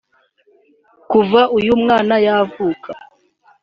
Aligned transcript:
Kuva 1.09 1.41
uyu 1.57 1.73
mwana 1.81 2.15
yavuka 2.25 2.91